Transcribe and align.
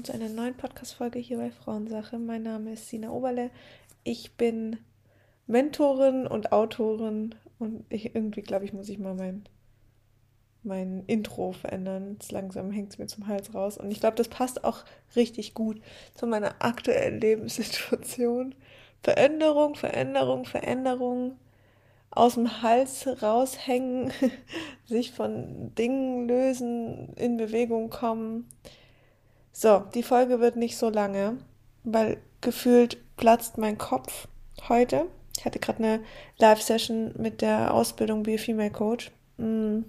Willkommen 0.00 0.18
zu 0.18 0.24
einer 0.24 0.34
neuen 0.34 0.56
Podcast-Folge 0.56 1.18
hier 1.18 1.36
bei 1.36 1.50
Frauensache. 1.50 2.18
Mein 2.18 2.42
Name 2.42 2.72
ist 2.72 2.88
Sina 2.88 3.10
Oberle. 3.10 3.50
Ich 4.02 4.32
bin 4.32 4.78
Mentorin 5.46 6.26
und 6.26 6.52
Autorin 6.52 7.34
und 7.58 7.84
ich, 7.90 8.14
irgendwie 8.14 8.40
glaube 8.40 8.64
ich, 8.64 8.72
muss 8.72 8.88
ich 8.88 8.98
mal 8.98 9.12
mein, 9.12 9.44
mein 10.62 11.04
Intro 11.06 11.52
verändern. 11.52 12.12
Jetzt 12.14 12.32
langsam 12.32 12.70
hängt 12.70 12.92
es 12.92 12.98
mir 12.98 13.08
zum 13.08 13.26
Hals 13.26 13.52
raus 13.52 13.76
und 13.76 13.90
ich 13.90 14.00
glaube, 14.00 14.16
das 14.16 14.28
passt 14.28 14.64
auch 14.64 14.84
richtig 15.16 15.52
gut 15.52 15.82
zu 16.14 16.26
meiner 16.26 16.54
aktuellen 16.60 17.20
Lebenssituation. 17.20 18.54
Veränderung, 19.02 19.74
Veränderung, 19.74 20.46
Veränderung 20.46 21.36
aus 22.10 22.34
dem 22.36 22.62
Hals 22.62 23.06
raushängen, 23.20 24.12
sich 24.86 25.12
von 25.12 25.74
Dingen 25.74 26.26
lösen, 26.26 27.12
in 27.16 27.36
Bewegung 27.36 27.90
kommen. 27.90 28.48
So, 29.62 29.82
die 29.94 30.02
Folge 30.02 30.40
wird 30.40 30.56
nicht 30.56 30.78
so 30.78 30.88
lange, 30.88 31.36
weil 31.84 32.16
gefühlt 32.40 32.96
platzt 33.18 33.58
mein 33.58 33.76
Kopf 33.76 34.26
heute. 34.70 35.04
Ich 35.36 35.44
hatte 35.44 35.58
gerade 35.58 35.84
eine 35.84 36.00
Live-Session 36.38 37.12
mit 37.18 37.42
der 37.42 37.74
Ausbildung 37.74 38.22
Be 38.22 38.36
a 38.36 38.38
Female 38.38 38.70
Coach, 38.70 39.10
mm, 39.36 39.80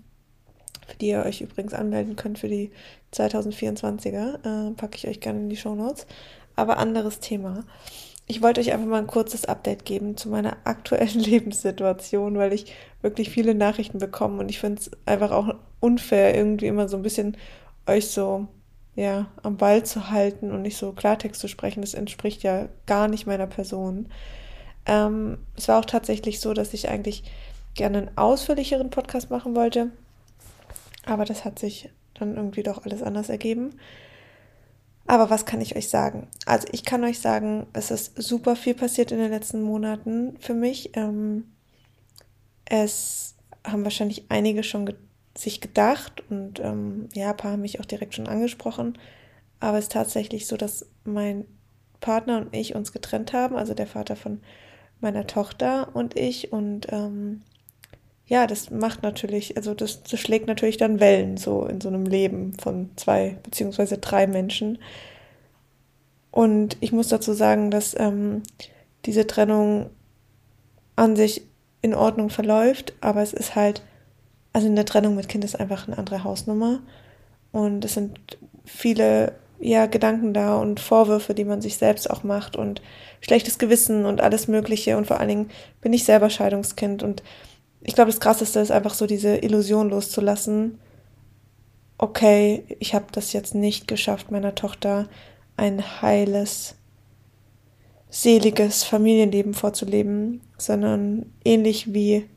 für 0.88 0.98
die 1.00 1.08
ihr 1.08 1.24
euch 1.24 1.40
übrigens 1.40 1.74
anmelden 1.74 2.18
könnt 2.18 2.40
für 2.40 2.50
die 2.50 2.72
2024er. 3.14 4.72
Äh, 4.72 4.72
packe 4.72 4.98
ich 4.98 5.08
euch 5.08 5.22
gerne 5.22 5.40
in 5.40 5.50
die 5.50 5.56
Show 5.56 5.74
Notes. 5.74 6.06
Aber 6.58 6.78
anderes 6.78 7.22
Thema 7.22 7.64
ich 8.28 8.42
wollte 8.42 8.62
euch 8.62 8.72
einfach 8.72 8.88
mal 8.88 9.00
ein 9.00 9.08
kurzes 9.08 9.46
Update 9.46 9.84
geben 9.84 10.16
zu 10.16 10.30
meiner 10.30 10.58
aktuellen 10.66 11.20
Lebenssituation, 11.20 12.38
weil 12.38 12.54
ich 12.54 12.74
wirklich 13.02 13.30
viele 13.30 13.56
Nachrichten 13.56 14.00
bekomme 14.00 14.40
und 14.40 14.50
ich 14.50 14.60
finde 14.60 14.82
es 14.82 14.92
einfach 15.06 15.32
auch 15.32 15.56
unfair, 15.80 16.36
irgendwie 16.36 16.68
immer 16.68 16.88
so 16.88 16.98
ein 16.98 17.04
bisschen 17.04 17.38
euch 17.88 18.08
so 18.10 18.48
ja 18.96 19.28
am 19.42 19.58
Ball 19.58 19.84
zu 19.84 20.10
halten 20.12 20.52
und 20.52 20.62
nicht 20.62 20.78
so 20.78 20.92
Klartext 20.92 21.40
zu 21.40 21.48
sprechen. 21.48 21.82
Das 21.82 21.94
entspricht 21.94 22.44
ja 22.44 22.68
gar 22.86 23.08
nicht 23.08 23.26
meiner 23.26 23.48
Person. 23.48 24.10
Ähm, 24.86 25.38
es 25.56 25.68
war 25.68 25.80
auch 25.80 25.86
tatsächlich 25.86 26.40
so, 26.40 26.54
dass 26.54 26.74
ich 26.74 26.90
eigentlich 26.90 27.24
gerne 27.74 28.00
einen 28.00 28.18
ausführlicheren 28.18 28.90
Podcast 28.90 29.30
machen 29.30 29.56
wollte, 29.56 29.92
aber 31.06 31.26
das 31.26 31.46
hat 31.46 31.60
sich 31.60 31.90
dann 32.16 32.36
irgendwie 32.36 32.64
doch 32.64 32.86
alles 32.86 33.02
anders 33.02 33.30
ergeben. 33.30 33.76
Aber 35.08 35.30
was 35.30 35.46
kann 35.46 35.62
ich 35.62 35.76
euch 35.76 35.90
sagen? 35.90 36.28
Also 36.46 36.68
ich 36.72 36.86
kann 36.86 37.04
euch 37.04 37.20
sagen, 37.20 37.68
es 37.74 37.92
ist 37.92 38.22
super 38.22 38.56
viel 38.56 38.76
passiert 38.76 39.12
in 39.12 39.18
den 39.18 39.32
letzten 39.32 39.62
Monaten 39.62 40.38
für 40.40 40.54
mich. 40.54 40.96
Ähm, 40.96 41.52
es 42.66 43.36
haben 43.66 43.84
wahrscheinlich 43.84 44.26
einige 44.30 44.64
schon 44.64 44.86
ge 44.86 44.96
sich 45.38 45.62
gedacht 45.62 46.24
und 46.30 46.60
ähm, 46.60 47.08
ja, 47.14 47.32
ein 47.32 47.38
paar 47.38 47.52
haben 47.52 47.62
mich 47.62 47.80
auch 47.80 47.86
direkt 47.86 48.16
schon 48.16 48.28
angesprochen. 48.28 48.98
Aber 49.60 49.78
es 49.78 49.86
ist 49.86 49.92
tatsächlich 49.94 50.48
so, 50.48 50.58
dass 50.58 50.88
mein 51.04 51.46
Partner 52.00 52.40
und 52.40 52.56
ich 52.56 52.76
uns 52.76 52.92
getrennt 52.92 53.32
haben, 53.32 53.56
also 53.56 53.74
der 53.74 53.88
Vater 53.88 54.16
von 54.16 54.42
meiner 55.00 55.28
Tochter 55.28 55.90
und 55.94 56.18
ich. 56.18 56.52
Und 56.52 56.88
ähm, 56.92 57.42
ja, 58.26 58.48
das 58.48 58.72
macht 58.72 59.04
natürlich, 59.04 59.56
also 59.58 59.74
das, 59.74 60.04
das 60.04 60.20
schlägt 60.20 60.48
natürlich 60.48 60.78
dann 60.78 61.00
Wellen 61.00 61.38
so 61.38 61.66
in 61.66 61.80
so 61.80 61.90
einem 61.90 62.06
Leben 62.06 62.54
von 62.60 62.90
zwei 62.96 63.38
beziehungsweise 63.44 63.98
drei 64.00 64.28
Menschen. 64.28 64.80
Und 66.32 66.78
ich 66.82 66.92
muss 66.92 67.10
dazu 67.10 67.34
sagen, 67.34 67.72
dass 67.72 67.98
ähm, 67.98 68.42
diese 69.06 69.28
Trennung 69.28 69.90
an 70.96 71.16
sich 71.16 71.44
in 71.82 71.94
Ordnung 71.94 72.30
verläuft, 72.30 72.94
aber 73.02 73.22
es 73.22 73.34
ist 73.34 73.56
halt, 73.56 73.84
also 74.54 74.68
in 74.68 74.76
der 74.76 74.86
Trennung 74.86 75.16
mit 75.16 75.30
Kind 75.30 75.44
ist 75.44 75.60
einfach 75.60 75.88
eine 75.88 75.98
andere 75.98 76.24
Hausnummer. 76.24 76.80
Und 77.52 77.86
es 77.86 77.94
sind 77.94 78.20
viele 78.66 79.34
ja, 79.60 79.86
Gedanken 79.86 80.34
da 80.34 80.56
und 80.56 80.80
Vorwürfe, 80.80 81.34
die 81.34 81.46
man 81.46 81.62
sich 81.62 81.78
selbst 81.78 82.10
auch 82.10 82.24
macht 82.24 82.56
und 82.56 82.82
schlechtes 83.22 83.60
Gewissen 83.60 84.06
und 84.06 84.22
alles 84.22 84.48
Mögliche. 84.48 84.98
Und 84.98 85.08
vor 85.08 85.20
allen 85.20 85.30
Dingen 85.30 85.50
bin 85.82 85.94
ich 85.94 86.04
selber 86.04 86.30
Scheidungskind 86.30 87.04
und 87.04 87.24
ich 87.84 87.96
glaube, 87.96 88.12
das 88.12 88.20
Krasseste 88.20 88.60
ist 88.60 88.72
einfach 88.72 88.94
so 88.94 89.08
diese 89.08 89.38
Illusion 89.38 89.90
loszulassen. 89.90 90.80
Okay, 91.98 92.64
ich 92.80 92.94
habe 92.94 93.06
das 93.12 93.34
jetzt 93.34 93.56
nicht 93.56 93.88
geschafft, 93.88 94.32
meiner 94.32 94.56
Tochter 94.56 95.08
ein 95.58 96.02
heiles, 96.02 96.76
seliges 98.10 98.84
Familienleben 98.84 99.54
vorzuleben, 99.54 100.42
sondern 100.58 101.34
ähnlich 101.44 101.94
wie 101.94 102.28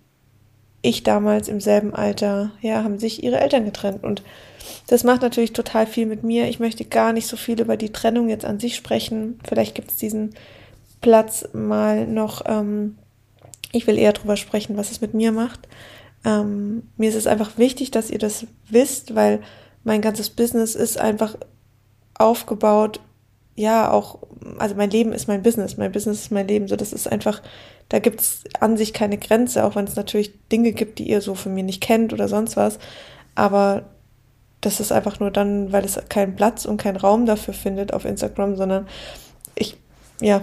ich 0.84 1.02
damals 1.02 1.48
im 1.48 1.60
selben 1.60 1.94
Alter, 1.94 2.52
ja, 2.60 2.84
haben 2.84 2.98
sich 2.98 3.22
ihre 3.22 3.40
Eltern 3.40 3.64
getrennt. 3.64 4.04
Und 4.04 4.22
das 4.86 5.04
macht 5.04 5.22
natürlich 5.22 5.52
total 5.52 5.86
viel 5.86 6.06
mit 6.06 6.22
mir. 6.22 6.48
Ich 6.48 6.60
möchte 6.60 6.84
gar 6.84 7.12
nicht 7.12 7.26
so 7.26 7.36
viel 7.36 7.60
über 7.60 7.76
die 7.76 7.92
Trennung 7.92 8.28
jetzt 8.28 8.44
an 8.44 8.60
sich 8.60 8.76
sprechen. 8.76 9.38
Vielleicht 9.46 9.74
gibt 9.74 9.90
es 9.90 9.96
diesen 9.96 10.34
Platz 11.00 11.48
mal 11.52 12.06
noch 12.06 12.42
ähm, 12.46 12.96
ich 13.74 13.86
will 13.86 13.98
eher 13.98 14.12
darüber 14.12 14.36
sprechen, 14.36 14.76
was 14.76 14.90
es 14.90 15.00
mit 15.00 15.14
mir 15.14 15.32
macht. 15.32 15.68
Ähm, 16.24 16.84
mir 16.96 17.08
ist 17.08 17.16
es 17.16 17.26
einfach 17.26 17.58
wichtig, 17.58 17.90
dass 17.90 18.10
ihr 18.10 18.18
das 18.18 18.46
wisst, 18.68 19.14
weil 19.14 19.42
mein 19.82 20.00
ganzes 20.00 20.30
Business 20.30 20.74
ist 20.74 20.98
einfach 20.98 21.36
aufgebaut. 22.14 23.00
Ja, 23.56 23.90
auch, 23.90 24.18
also 24.58 24.74
mein 24.74 24.90
Leben 24.90 25.12
ist 25.12 25.28
mein 25.28 25.42
Business, 25.42 25.76
mein 25.76 25.92
Business 25.92 26.22
ist 26.22 26.32
mein 26.32 26.48
Leben. 26.48 26.66
So, 26.66 26.76
das 26.76 26.92
ist 26.92 27.10
einfach, 27.10 27.42
da 27.88 27.98
gibt 28.00 28.20
es 28.20 28.44
an 28.58 28.76
sich 28.76 28.92
keine 28.92 29.18
Grenze, 29.18 29.64
auch 29.64 29.76
wenn 29.76 29.86
es 29.86 29.96
natürlich 29.96 30.32
Dinge 30.48 30.72
gibt, 30.72 30.98
die 30.98 31.08
ihr 31.08 31.20
so 31.20 31.34
von 31.34 31.54
mir 31.54 31.62
nicht 31.62 31.82
kennt 31.82 32.12
oder 32.12 32.28
sonst 32.28 32.56
was. 32.56 32.78
Aber 33.34 33.84
das 34.60 34.80
ist 34.80 34.92
einfach 34.92 35.20
nur 35.20 35.30
dann, 35.30 35.72
weil 35.72 35.84
es 35.84 36.00
keinen 36.08 36.34
Platz 36.34 36.64
und 36.64 36.78
keinen 36.78 36.96
Raum 36.96 37.26
dafür 37.26 37.54
findet 37.54 37.92
auf 37.92 38.04
Instagram, 38.04 38.56
sondern 38.56 38.88
ich, 39.54 39.76
ja, 40.20 40.42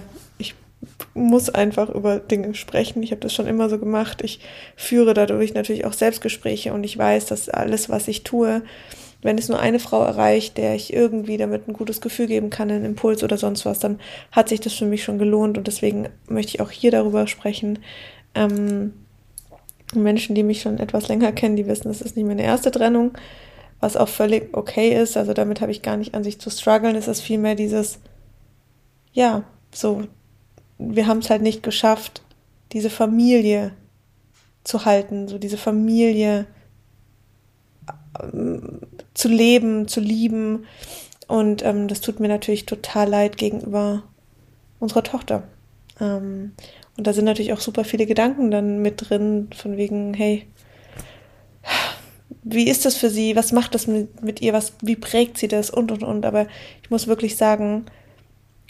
muss 1.13 1.49
einfach 1.49 1.89
über 1.89 2.19
Dinge 2.19 2.55
sprechen. 2.55 3.03
Ich 3.03 3.11
habe 3.11 3.21
das 3.21 3.33
schon 3.33 3.47
immer 3.47 3.69
so 3.69 3.77
gemacht. 3.77 4.21
Ich 4.23 4.39
führe 4.75 5.13
dadurch 5.13 5.53
natürlich 5.53 5.85
auch 5.85 5.93
Selbstgespräche 5.93 6.73
und 6.73 6.83
ich 6.83 6.97
weiß, 6.97 7.27
dass 7.27 7.49
alles, 7.49 7.89
was 7.89 8.07
ich 8.07 8.23
tue, 8.23 8.63
wenn 9.21 9.37
es 9.37 9.49
nur 9.49 9.59
eine 9.59 9.79
Frau 9.79 10.03
erreicht, 10.03 10.57
der 10.57 10.75
ich 10.75 10.93
irgendwie 10.93 11.37
damit 11.37 11.67
ein 11.67 11.73
gutes 11.73 12.01
Gefühl 12.01 12.27
geben 12.27 12.49
kann, 12.49 12.71
einen 12.71 12.85
Impuls 12.85 13.23
oder 13.23 13.37
sonst 13.37 13.65
was, 13.65 13.79
dann 13.79 13.99
hat 14.31 14.49
sich 14.49 14.59
das 14.59 14.73
für 14.73 14.85
mich 14.85 15.03
schon 15.03 15.19
gelohnt 15.19 15.57
und 15.57 15.67
deswegen 15.67 16.09
möchte 16.27 16.55
ich 16.55 16.61
auch 16.61 16.71
hier 16.71 16.91
darüber 16.91 17.27
sprechen. 17.27 17.79
Ähm, 18.33 18.93
Menschen, 19.93 20.35
die 20.35 20.43
mich 20.43 20.61
schon 20.61 20.79
etwas 20.79 21.07
länger 21.07 21.31
kennen, 21.31 21.55
die 21.55 21.67
wissen, 21.67 21.89
das 21.89 22.01
ist 22.01 22.15
nicht 22.15 22.25
meine 22.25 22.43
erste 22.43 22.71
Trennung, 22.71 23.11
was 23.79 23.97
auch 23.97 24.07
völlig 24.07 24.55
okay 24.55 24.95
ist. 24.95 25.17
Also 25.17 25.33
damit 25.33 25.61
habe 25.61 25.71
ich 25.71 25.81
gar 25.81 25.97
nicht 25.97 26.15
an 26.15 26.23
sich 26.23 26.39
zu 26.39 26.49
strugglen. 26.49 26.95
Es 26.95 27.07
ist 27.07 27.21
vielmehr 27.21 27.55
dieses, 27.55 27.99
ja, 29.13 29.43
so 29.73 30.03
wir 30.81 31.07
haben 31.07 31.19
es 31.19 31.29
halt 31.29 31.41
nicht 31.41 31.63
geschafft, 31.63 32.23
diese 32.71 32.89
Familie 32.89 33.73
zu 34.63 34.85
halten, 34.85 35.27
so 35.27 35.37
diese 35.37 35.57
Familie 35.57 36.45
zu 39.13 39.27
leben, 39.27 39.87
zu 39.87 39.99
lieben. 39.99 40.65
Und 41.27 41.63
ähm, 41.63 41.87
das 41.87 42.01
tut 42.01 42.19
mir 42.19 42.27
natürlich 42.27 42.65
total 42.65 43.09
leid 43.09 43.37
gegenüber 43.37 44.03
unserer 44.79 45.03
Tochter. 45.03 45.43
Ähm, 45.99 46.53
und 46.97 47.07
da 47.07 47.13
sind 47.13 47.25
natürlich 47.25 47.53
auch 47.53 47.61
super 47.61 47.83
viele 47.83 48.05
Gedanken 48.05 48.51
dann 48.51 48.81
mit 48.81 49.09
drin, 49.09 49.49
von 49.55 49.77
wegen, 49.77 50.13
hey, 50.13 50.45
wie 52.43 52.67
ist 52.67 52.85
das 52.85 52.97
für 52.97 53.09
sie? 53.09 53.35
Was 53.35 53.51
macht 53.51 53.75
das 53.75 53.87
mit, 53.87 54.21
mit 54.23 54.41
ihr? 54.41 54.53
Was, 54.53 54.73
wie 54.81 54.95
prägt 54.95 55.37
sie 55.37 55.47
das? 55.47 55.69
Und, 55.69 55.91
und, 55.91 56.03
und. 56.03 56.25
Aber 56.25 56.47
ich 56.83 56.89
muss 56.89 57.07
wirklich 57.07 57.37
sagen, 57.37 57.85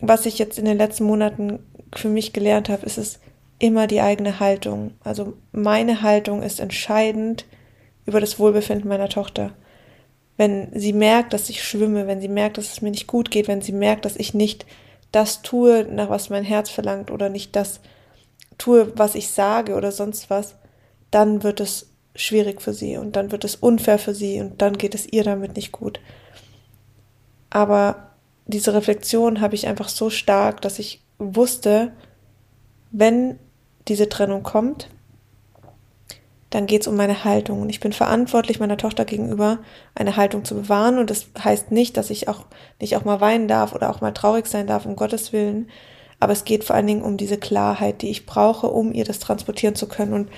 was 0.02 0.26
ich 0.26 0.38
jetzt 0.38 0.60
in 0.60 0.66
den 0.66 0.78
letzten 0.78 1.06
Monaten 1.06 1.60
für 1.96 2.10
mich 2.10 2.34
gelernt 2.34 2.70
habe, 2.70 2.86
ist 2.86 2.98
es 2.98 3.20
immer 3.60 3.88
die 3.88 4.02
eigene 4.02 4.40
Haltung. 4.40 4.92
Also 5.04 5.34
meine 5.52 6.02
Haltung 6.02 6.42
ist 6.42 6.60
entscheidend 6.60 7.46
über 8.12 8.20
das 8.20 8.40
Wohlbefinden 8.40 8.90
meiner 8.90 9.08
Tochter. 9.08 9.54
Wenn 10.36 10.68
sie 10.78 10.92
merkt, 10.92 11.32
dass 11.32 11.50
ich 11.50 11.64
schwimme, 11.64 12.08
wenn 12.08 12.20
sie 12.20 12.28
merkt, 12.28 12.58
dass 12.58 12.72
es 12.72 12.82
mir 12.82 12.92
nicht 12.92 13.08
gut 13.08 13.32
geht, 13.32 13.48
wenn 13.48 13.62
sie 13.62 13.72
merkt, 13.72 14.04
dass 14.04 14.18
ich 14.18 14.34
nicht 14.34 14.66
das 15.14 15.42
tue, 15.42 15.86
nach 15.90 16.10
was 16.10 16.30
mein 16.30 16.44
Herz 16.44 16.70
verlangt 16.70 17.10
oder 17.10 17.30
nicht 17.30 17.56
das 17.56 17.80
tue, 18.58 18.92
was 18.98 19.16
ich 19.16 19.30
sage 19.30 19.76
oder 19.76 19.94
sonst 19.94 20.30
was, 20.30 20.56
dann 21.10 21.44
wird 21.44 21.62
es 21.62 21.90
schwierig 22.16 22.62
für 22.62 22.74
sie 22.74 22.98
und 22.98 23.16
dann 23.16 23.32
wird 23.32 23.46
es 23.46 23.56
unfair 23.56 23.98
für 23.98 24.14
sie 24.14 24.42
und 24.42 24.62
dann 24.62 24.78
geht 24.78 24.94
es 24.94 25.08
ihr 25.08 25.24
damit 25.24 25.56
nicht 25.56 25.72
gut. 25.72 26.02
Aber 27.50 28.12
diese 28.46 28.74
Reflexion 28.74 29.40
habe 29.40 29.56
ich 29.56 29.68
einfach 29.68 29.88
so 29.88 30.10
stark, 30.10 30.62
dass 30.62 30.80
ich 30.80 31.02
wusste, 31.18 31.94
wenn 32.92 33.40
diese 33.88 34.10
Trennung 34.10 34.44
kommt, 34.44 34.90
dann 36.52 36.68
geht 36.68 36.82
es 36.82 36.88
um 36.88 36.96
meine 36.96 37.24
Haltung. 37.24 37.62
Und 37.62 37.70
ich 37.70 37.80
bin 37.80 37.94
verantwortlich 37.94 38.60
meiner 38.60 38.78
Tochter 38.78 39.06
gegenüber, 39.06 39.60
eine 39.96 40.18
Haltung 40.18 40.46
zu 40.46 40.54
bewahren. 40.54 41.00
Und 41.00 41.10
das 41.10 41.28
heißt 41.42 41.72
nicht, 41.72 41.98
dass 41.98 42.10
ich 42.10 42.28
auch 42.28 42.46
nicht 42.80 42.96
auch 42.98 43.06
mal 43.06 43.22
weinen 43.22 43.48
darf 43.48 43.74
oder 43.74 43.90
auch 43.90 44.02
mal 44.02 44.12
traurig 44.12 44.46
sein 44.48 44.68
darf, 44.68 44.86
um 44.86 44.98
Gottes 44.98 45.34
Willen. 45.34 45.70
Aber 46.20 46.34
es 46.34 46.44
geht 46.44 46.66
vor 46.66 46.76
allen 46.76 46.88
Dingen 46.88 47.02
um 47.04 47.18
diese 47.18 47.38
Klarheit, 47.38 48.02
die 48.02 48.10
ich 48.10 48.26
brauche, 48.26 48.68
um 48.68 48.94
ihr 48.94 49.06
das 49.06 49.20
transportieren 49.20 49.76
zu 49.76 49.88
können. 49.88 50.14
Und 50.14 50.30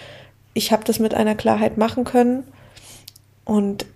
ich 0.54 0.72
habe 0.72 0.84
das 0.84 1.00
mit 1.00 1.16
einer 1.16 1.34
Klarheit 1.34 1.78
machen 1.78 2.04
können. 2.04 2.44
Und 3.44 3.88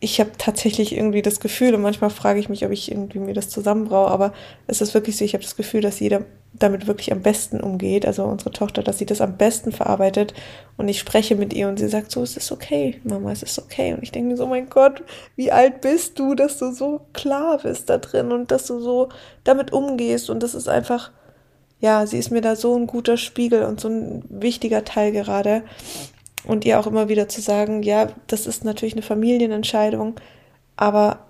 ich 0.00 0.20
habe 0.20 0.30
tatsächlich 0.38 0.96
irgendwie 0.96 1.20
das 1.20 1.38
Gefühl, 1.38 1.74
und 1.74 1.82
manchmal 1.82 2.10
frage 2.10 2.40
ich 2.40 2.48
mich, 2.48 2.64
ob 2.64 2.72
ich 2.72 2.90
irgendwie 2.90 3.18
mir 3.18 3.34
das 3.34 3.50
zusammenbraue, 3.50 4.10
aber 4.10 4.32
es 4.66 4.80
ist 4.80 4.94
wirklich 4.94 5.18
so, 5.18 5.24
ich 5.24 5.34
habe 5.34 5.44
das 5.44 5.56
Gefühl, 5.56 5.82
dass 5.82 6.00
jeder 6.00 6.22
damit 6.58 6.86
wirklich 6.86 7.12
am 7.12 7.22
besten 7.22 7.60
umgeht, 7.60 8.06
also 8.06 8.24
unsere 8.24 8.50
Tochter, 8.50 8.82
dass 8.82 8.98
sie 8.98 9.06
das 9.06 9.20
am 9.20 9.36
besten 9.36 9.72
verarbeitet. 9.72 10.34
Und 10.76 10.88
ich 10.88 10.98
spreche 10.98 11.36
mit 11.36 11.52
ihr 11.52 11.68
und 11.68 11.78
sie 11.78 11.88
sagt 11.88 12.10
so, 12.10 12.22
es 12.22 12.36
ist 12.36 12.52
okay, 12.52 13.00
Mama, 13.04 13.32
es 13.32 13.42
ist 13.42 13.58
okay. 13.58 13.94
Und 13.94 14.02
ich 14.02 14.12
denke 14.12 14.30
mir 14.30 14.36
so, 14.36 14.46
mein 14.46 14.68
Gott, 14.68 15.02
wie 15.36 15.52
alt 15.52 15.80
bist 15.80 16.18
du, 16.18 16.34
dass 16.34 16.58
du 16.58 16.72
so 16.72 17.00
klar 17.12 17.58
bist 17.62 17.90
da 17.90 17.98
drin 17.98 18.32
und 18.32 18.50
dass 18.50 18.66
du 18.66 18.80
so 18.80 19.08
damit 19.44 19.72
umgehst. 19.72 20.30
Und 20.30 20.42
das 20.42 20.54
ist 20.54 20.68
einfach, 20.68 21.10
ja, 21.80 22.06
sie 22.06 22.18
ist 22.18 22.30
mir 22.30 22.40
da 22.40 22.56
so 22.56 22.76
ein 22.76 22.86
guter 22.86 23.16
Spiegel 23.16 23.64
und 23.64 23.80
so 23.80 23.88
ein 23.88 24.24
wichtiger 24.28 24.84
Teil 24.84 25.12
gerade. 25.12 25.62
Und 26.44 26.64
ihr 26.64 26.78
auch 26.78 26.86
immer 26.86 27.08
wieder 27.08 27.28
zu 27.28 27.40
sagen, 27.40 27.82
ja, 27.82 28.08
das 28.28 28.46
ist 28.46 28.64
natürlich 28.64 28.94
eine 28.94 29.02
Familienentscheidung, 29.02 30.14
aber 30.76 31.26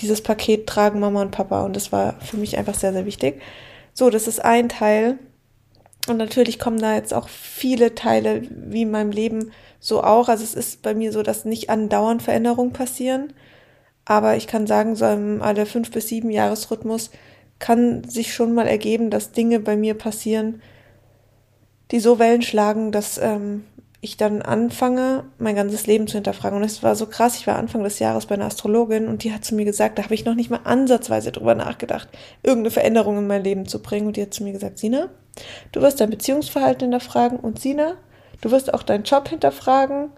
dieses 0.00 0.22
Paket 0.22 0.66
tragen 0.66 1.00
Mama 1.00 1.22
und 1.22 1.30
Papa. 1.30 1.64
Und 1.64 1.76
das 1.76 1.92
war 1.92 2.20
für 2.20 2.36
mich 2.36 2.58
einfach 2.58 2.74
sehr, 2.74 2.92
sehr 2.92 3.06
wichtig. 3.06 3.40
So, 3.92 4.10
das 4.10 4.26
ist 4.28 4.44
ein 4.44 4.68
Teil. 4.68 5.18
Und 6.08 6.16
natürlich 6.16 6.58
kommen 6.58 6.80
da 6.80 6.94
jetzt 6.94 7.12
auch 7.12 7.28
viele 7.28 7.94
Teile 7.94 8.42
wie 8.50 8.82
in 8.82 8.90
meinem 8.90 9.10
Leben 9.10 9.52
so 9.78 10.02
auch. 10.02 10.28
Also 10.28 10.44
es 10.44 10.54
ist 10.54 10.82
bei 10.82 10.94
mir 10.94 11.12
so, 11.12 11.22
dass 11.22 11.44
nicht 11.44 11.70
andauernd 11.70 12.22
Veränderungen 12.22 12.72
passieren. 12.72 13.32
Aber 14.04 14.36
ich 14.36 14.46
kann 14.46 14.66
sagen, 14.66 14.96
so 14.96 15.06
im 15.06 15.42
alle 15.42 15.66
fünf 15.66 15.90
bis 15.90 16.08
sieben 16.08 16.30
Jahresrhythmus 16.30 17.10
kann 17.58 18.04
sich 18.04 18.34
schon 18.34 18.54
mal 18.54 18.66
ergeben, 18.66 19.10
dass 19.10 19.32
Dinge 19.32 19.60
bei 19.60 19.76
mir 19.76 19.94
passieren, 19.94 20.62
die 21.90 22.00
so 22.00 22.18
Wellen 22.18 22.42
schlagen, 22.42 22.92
dass 22.92 23.18
ähm, 23.18 23.64
ich 24.02 24.16
dann 24.16 24.40
anfange, 24.40 25.24
mein 25.38 25.54
ganzes 25.54 25.86
Leben 25.86 26.06
zu 26.06 26.14
hinterfragen. 26.14 26.56
Und 26.56 26.64
es 26.64 26.82
war 26.82 26.96
so 26.96 27.06
krass, 27.06 27.36
ich 27.36 27.46
war 27.46 27.56
Anfang 27.56 27.84
des 27.84 27.98
Jahres 27.98 28.26
bei 28.26 28.34
einer 28.34 28.46
Astrologin 28.46 29.08
und 29.08 29.24
die 29.24 29.32
hat 29.32 29.44
zu 29.44 29.54
mir 29.54 29.66
gesagt, 29.66 29.98
da 29.98 30.04
habe 30.04 30.14
ich 30.14 30.24
noch 30.24 30.34
nicht 30.34 30.50
mal 30.50 30.60
ansatzweise 30.64 31.32
drüber 31.32 31.54
nachgedacht, 31.54 32.08
irgendeine 32.42 32.70
Veränderung 32.70 33.18
in 33.18 33.26
mein 33.26 33.44
Leben 33.44 33.66
zu 33.66 33.82
bringen. 33.82 34.06
Und 34.06 34.16
die 34.16 34.22
hat 34.22 34.32
zu 34.32 34.42
mir 34.42 34.52
gesagt, 34.52 34.78
Sina, 34.78 35.08
du 35.72 35.82
wirst 35.82 36.00
dein 36.00 36.08
Beziehungsverhalten 36.08 36.90
hinterfragen 36.90 37.38
und 37.38 37.60
Sina, 37.60 37.96
du 38.40 38.50
wirst 38.50 38.72
auch 38.72 38.82
deinen 38.82 39.04
Job 39.04 39.28
hinterfragen 39.28 40.10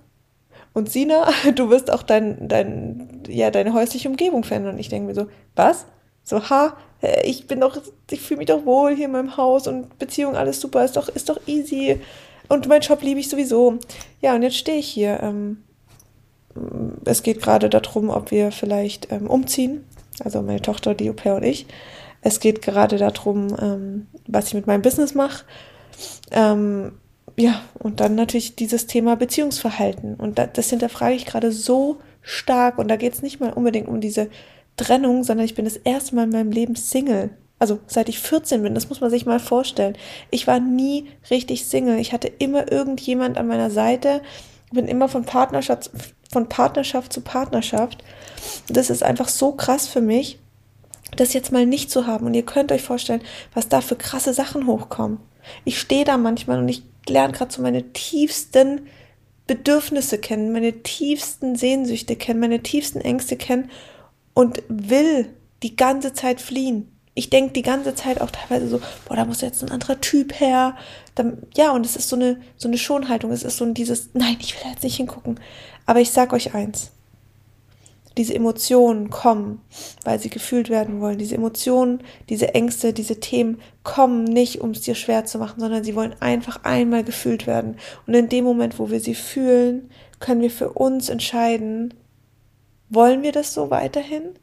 und 0.75 0.89
Sina, 0.89 1.29
du 1.55 1.69
wirst 1.69 1.93
auch 1.93 2.05
dein, 2.05 2.47
dein, 2.47 3.23
ja, 3.27 3.51
deine 3.51 3.75
häusliche 3.75 4.09
Umgebung 4.09 4.45
verändern. 4.45 4.75
Und 4.75 4.81
ich 4.81 4.91
denke 4.91 5.09
mir 5.09 5.15
so, 5.15 5.27
was? 5.57 5.87
So, 6.23 6.51
ha, 6.51 6.77
ich 7.25 7.49
bin 7.49 7.59
doch, 7.59 7.83
ich 8.09 8.21
fühle 8.21 8.39
mich 8.39 8.47
doch 8.47 8.65
wohl 8.65 8.95
hier 8.95 9.07
in 9.07 9.13
meinem 9.13 9.37
Haus 9.37 9.67
und 9.67 9.99
Beziehung, 9.99 10.37
alles 10.37 10.61
super, 10.61 10.85
ist 10.85 10.97
doch, 10.97 11.09
ist 11.09 11.29
doch 11.29 11.41
easy 11.47 12.01
und 12.53 12.69
mein 12.69 12.83
Job 12.83 13.03
liebe 13.03 13.19
ich 13.19 13.31
sowieso. 13.31 13.79
Ja, 14.21 14.35
und 14.35 14.43
jetzt 14.43 14.57
stehe 14.57 14.79
ich 14.79 14.89
hier. 14.89 15.21
Ähm, 15.23 15.65
es 17.07 17.23
geht 17.23 17.41
gerade 17.41 17.71
darum, 17.71 18.11
ob 18.11 18.31
wir 18.31 18.53
vielleicht 18.53 19.11
ähm, 19.11 19.27
umziehen. 19.27 19.85
Also 20.23 20.43
meine 20.43 20.61
Tochter, 20.61 20.95
die 20.95 21.11
Au 21.11 21.37
und 21.37 21.45
ich. 21.45 21.67
Es 22.21 22.41
geht 22.41 22.61
gerade 22.61 22.99
darum, 22.99 23.57
ähm, 23.59 24.07
was 24.27 24.49
ich 24.49 24.55
mit 24.55 24.67
meinem 24.67 24.83
Business 24.83 25.15
mache. 25.15 25.45
Ähm, 26.31 26.93
ja, 27.39 27.63
und 27.79 28.01
dann 28.01 28.17
natürlich 28.17 28.55
dieses 28.55 28.87
Thema 28.87 29.17
Beziehungsverhalten. 29.17 30.17
Und 30.17 30.39
da, 30.39 30.47
das 30.47 30.69
hinterfrage 30.69 31.15
ich 31.15 31.25
gerade 31.25 31.53
so 31.53 32.01
stark. 32.21 32.77
Und 32.77 32.89
da 32.89 32.97
geht 32.97 33.15
es 33.15 33.23
nicht 33.23 33.41
mal 33.41 33.55
unbedingt 33.55 33.89
um 33.89 34.03
diese 34.03 34.29
Trennung, 34.77 35.25
sondern 35.25 35.47
ich 35.47 35.55
bin 35.55 35.65
das 35.65 35.77
erste 35.77 36.15
Mal 36.15 36.25
in 36.25 36.31
meinem 36.31 36.53
Leben 36.53 36.77
Single. 36.77 37.31
Also 37.63 37.79
seit 37.87 38.09
ich 38.09 38.19
14 38.19 38.65
bin, 38.65 38.75
das 38.75 38.89
muss 38.89 39.01
man 39.01 39.11
sich 39.11 39.25
mal 39.25 39.39
vorstellen. 39.39 39.97
Ich 40.33 40.49
war 40.49 40.59
nie 40.59 41.09
richtig 41.31 41.65
Single. 41.65 42.01
Ich 42.01 42.13
hatte 42.13 42.27
immer 42.27 42.73
irgendjemand 42.73 43.39
an 43.39 43.47
meiner 43.47 43.71
Seite. 43.71 44.21
Bin 44.73 44.89
immer 44.89 45.09
von 45.09 45.25
Partnerschaft, 45.25 45.89
von 46.29 46.49
Partnerschaft 46.49 47.13
zu 47.13 47.21
Partnerschaft. 47.21 48.03
Das 48.67 48.91
ist 48.91 49.05
einfach 49.05 49.29
so 49.29 49.53
krass 49.53 49.87
für 49.87 50.01
mich, 50.01 50.41
das 51.15 51.35
jetzt 51.35 51.53
mal 51.53 51.65
nicht 51.65 51.89
zu 51.89 52.09
haben. 52.09 52.27
Und 52.27 52.35
ihr 52.35 52.45
könnt 52.45 52.73
euch 52.73 52.83
vorstellen, 52.83 53.23
was 53.55 53.69
da 53.69 53.81
für 53.81 53.95
krasse 53.95 54.35
Sachen 54.35 54.67
hochkommen. 54.67 55.21
Ich 55.65 55.79
stehe 55.79 56.05
da 56.05 56.17
manchmal 56.17 56.59
und 56.59 56.69
ich 56.69 56.83
lerne 57.09 57.33
gerade 57.33 57.53
so 57.53 57.63
meine 57.63 57.93
tiefsten 57.93 58.89
Bedürfnisse 59.47 60.19
kennen, 60.19 60.51
meine 60.51 60.83
tiefsten 60.83 61.55
Sehnsüchte 61.55 62.17
kennen, 62.17 62.41
meine 62.41 62.65
tiefsten 62.65 63.01
Ängste 63.01 63.37
kennen 63.37 63.71
und 64.35 64.65
will 64.67 65.29
die 65.63 65.77
ganze 65.77 66.13
Zeit 66.13 66.41
fliehen 66.41 66.92
ich 67.15 67.29
denke 67.29 67.53
die 67.53 67.63
ganze 67.63 67.95
Zeit 67.95 68.21
auch 68.21 68.31
teilweise 68.31 68.69
so, 68.69 68.81
boah, 69.07 69.17
da 69.17 69.25
muss 69.25 69.43
jetzt 69.43 69.63
ein 69.63 69.71
anderer 69.71 70.01
Typ 70.01 70.41
her. 70.41 70.77
Dann, 71.15 71.39
ja, 71.55 71.73
und 71.73 71.85
es 71.85 71.97
ist 71.97 72.09
so 72.09 72.17
eine, 72.17 72.41
so 72.57 72.69
eine 72.69 72.79
Schonhaltung. 72.79 73.31
Es 73.33 73.43
ist 73.43 73.59
so 73.59 73.65
ein 73.65 73.75
dieses, 73.75 74.11
nein, 74.15 74.37
ich 74.41 74.55
will 74.55 74.71
jetzt 74.71 74.83
nicht 74.83 74.97
hingucken. 74.97 75.39
Aber 75.85 76.01
ich 76.01 76.11
sag 76.11 76.33
euch 76.33 76.55
eins. 76.55 76.91
Diese 78.17 78.35
Emotionen 78.35 79.11
kommen, 79.11 79.61
weil 80.05 80.19
sie 80.19 80.31
gefühlt 80.31 80.71
werden 80.71 81.01
wollen. 81.01 81.19
Diese 81.19 81.35
Emotionen, 81.35 82.03
diese 82.29 82.55
Ängste, 82.55 82.93
diese 82.93 83.21
Themen 83.21 83.61
kommen 83.85 84.25
nicht, 84.25 84.61
um 84.61 84.71
es 84.71 84.83
dir 84.83 84.95
schwer 84.95 85.25
zu 85.25 85.39
machen, 85.39 85.61
sondern 85.61 85.85
sie 85.85 85.95
wollen 85.95 86.15
einfach 86.21 86.65
einmal 86.65 87.05
gefühlt 87.05 87.47
werden. 87.47 87.77
Und 88.07 88.15
in 88.15 88.29
dem 88.29 88.45
Moment, 88.45 88.79
wo 88.79 88.91
wir 88.91 89.01
sie 89.01 89.15
fühlen, 89.15 89.91
können 90.21 90.43
wir 90.43 90.51
für 90.51 90.71
uns 90.71 91.09
entscheiden, 91.09 91.95
wollen 92.91 93.23
wir 93.23 93.33
das 93.33 93.55
so 93.55 93.71
weiterhin? 93.71 94.35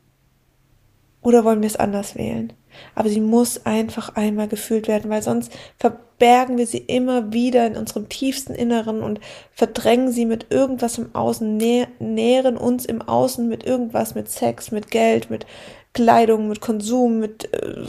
Oder 1.21 1.43
wollen 1.43 1.61
wir 1.61 1.67
es 1.67 1.75
anders 1.75 2.15
wählen? 2.15 2.53
Aber 2.95 3.09
sie 3.09 3.21
muss 3.21 3.65
einfach 3.65 4.15
einmal 4.15 4.47
gefühlt 4.47 4.87
werden, 4.87 5.09
weil 5.09 5.21
sonst 5.21 5.51
verbergen 5.77 6.57
wir 6.57 6.67
sie 6.67 6.79
immer 6.79 7.33
wieder 7.33 7.65
in 7.65 7.75
unserem 7.75 8.09
tiefsten 8.09 8.53
Inneren 8.53 9.01
und 9.01 9.19
verdrängen 9.53 10.11
sie 10.11 10.25
mit 10.25 10.47
irgendwas 10.49 10.97
im 10.97 11.13
Außen, 11.13 11.57
nä 11.57 11.87
nähren 11.99 12.57
uns 12.57 12.85
im 12.85 13.01
Außen 13.01 13.47
mit 13.47 13.65
irgendwas, 13.65 14.15
mit 14.15 14.29
Sex, 14.29 14.71
mit 14.71 14.91
Geld, 14.91 15.29
mit 15.29 15.45
Kleidung, 15.93 16.47
mit 16.47 16.61
Konsum, 16.61 17.19
mit 17.19 17.53
äh, 17.53 17.85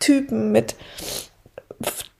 Typen, 0.00 0.52
mit, 0.52 0.76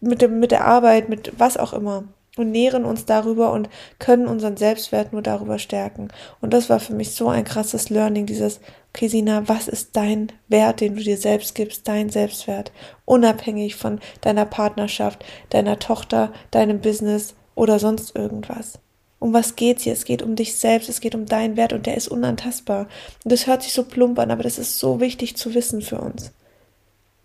mit, 0.00 0.22
dem, 0.22 0.40
mit 0.40 0.50
der 0.50 0.64
Arbeit, 0.64 1.08
mit 1.08 1.32
was 1.38 1.56
auch 1.56 1.72
immer 1.72 2.04
und 2.36 2.50
nähren 2.50 2.84
uns 2.84 3.04
darüber 3.04 3.52
und 3.52 3.68
können 3.98 4.26
unseren 4.26 4.56
Selbstwert 4.56 5.12
nur 5.12 5.22
darüber 5.22 5.58
stärken. 5.58 6.08
Und 6.40 6.52
das 6.52 6.68
war 6.68 6.80
für 6.80 6.94
mich 6.94 7.14
so 7.14 7.28
ein 7.28 7.44
krasses 7.44 7.90
Learning, 7.90 8.26
dieses, 8.26 8.60
okay, 8.94 9.08
Sina, 9.08 9.48
was 9.48 9.68
ist 9.68 9.90
dein 9.96 10.32
Wert, 10.48 10.80
den 10.80 10.94
du 10.94 11.02
dir 11.02 11.18
selbst 11.18 11.54
gibst, 11.54 11.88
dein 11.88 12.10
Selbstwert, 12.10 12.72
unabhängig 13.04 13.74
von 13.74 14.00
deiner 14.20 14.46
Partnerschaft, 14.46 15.24
deiner 15.50 15.78
Tochter, 15.78 16.32
deinem 16.52 16.80
Business 16.80 17.34
oder 17.56 17.78
sonst 17.78 18.14
irgendwas. 18.16 18.78
Um 19.18 19.32
was 19.32 19.56
geht's 19.56 19.82
hier? 19.82 19.94
Es 19.94 20.04
geht 20.04 20.22
um 20.22 20.36
dich 20.36 20.56
selbst, 20.56 20.88
es 20.88 21.00
geht 21.00 21.14
um 21.14 21.26
deinen 21.26 21.56
Wert 21.56 21.72
und 21.72 21.86
der 21.86 21.96
ist 21.96 22.08
unantastbar. 22.08 22.88
Und 23.24 23.32
das 23.32 23.46
hört 23.46 23.62
sich 23.62 23.72
so 23.72 23.84
plump 23.84 24.18
an, 24.18 24.30
aber 24.30 24.42
das 24.42 24.58
ist 24.58 24.78
so 24.78 25.00
wichtig 25.00 25.36
zu 25.36 25.54
wissen 25.54 25.82
für 25.82 25.98
uns 25.98 26.32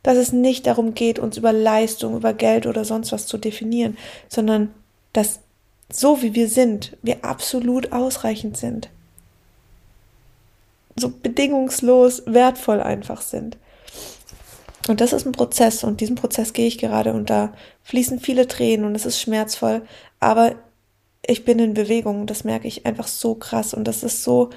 dass 0.04 0.18
es 0.18 0.32
nicht 0.32 0.68
darum 0.68 0.94
geht, 0.94 1.20
uns 1.20 1.38
über 1.38 1.54
Leistung, 1.54 2.16
über 2.16 2.34
Geld 2.34 2.66
oder 2.66 2.86
sonst 2.86 3.12
was 3.12 3.28
zu 3.28 3.38
definieren, 3.38 3.98
sondern 4.28 4.74
dass 5.14 5.42
so 5.92 6.22
wie 6.22 6.36
wir 6.36 6.48
sind, 6.48 6.98
wir 7.02 7.26
absolut 7.26 7.92
ausreichend 7.92 8.58
sind. 8.58 8.90
So 11.00 11.10
bedingungslos 11.10 12.24
wertvoll 12.26 12.82
einfach 12.82 13.22
sind. 13.22 13.58
Und 14.88 15.02
das 15.02 15.14
ist 15.14 15.26
ein 15.26 15.34
Prozess 15.34 15.84
und 15.84 16.02
diesen 16.02 16.16
Prozess 16.16 16.54
gehe 16.54 16.68
ich 16.68 16.78
gerade 16.78 17.14
und 17.14 17.30
da 17.30 17.54
fließen 17.84 18.20
viele 18.20 18.48
Tränen 18.48 18.86
und 18.86 18.96
es 18.96 19.06
ist 19.06 19.22
schmerzvoll, 19.22 19.84
aber 20.20 20.56
ich 21.26 21.46
bin 21.46 21.60
in 21.60 21.76
Bewegung, 21.76 22.26
das 22.26 22.44
merke 22.44 22.68
ich 22.68 22.86
einfach 22.86 23.08
so 23.08 23.36
krass 23.36 23.74
und 23.74 23.88
das 23.88 24.02
ist 24.02 24.24
so 24.24 24.50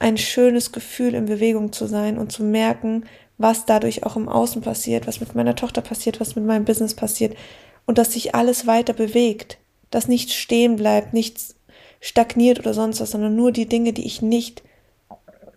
ein 0.00 0.16
schönes 0.16 0.72
Gefühl, 0.72 1.14
in 1.14 1.26
Bewegung 1.26 1.72
zu 1.72 1.86
sein 1.86 2.18
und 2.18 2.32
zu 2.32 2.42
merken, 2.42 3.04
was 3.38 3.64
dadurch 3.64 4.02
auch 4.02 4.16
im 4.16 4.28
Außen 4.28 4.62
passiert, 4.62 5.06
was 5.06 5.20
mit 5.20 5.34
meiner 5.36 5.54
Tochter 5.54 5.82
passiert, 5.82 6.20
was 6.20 6.34
mit 6.34 6.44
meinem 6.44 6.64
Business 6.64 6.94
passiert 6.94 7.36
und 7.84 7.98
dass 7.98 8.12
sich 8.12 8.34
alles 8.34 8.66
weiter 8.66 8.92
bewegt 8.92 9.58
dass 9.90 10.08
nichts 10.08 10.34
stehen 10.34 10.76
bleibt, 10.76 11.14
nichts 11.14 11.54
stagniert 12.00 12.58
oder 12.58 12.74
sonst 12.74 13.00
was, 13.00 13.10
sondern 13.10 13.36
nur 13.36 13.52
die 13.52 13.66
Dinge, 13.66 13.92
die 13.92 14.06
ich 14.06 14.22
nicht 14.22 14.62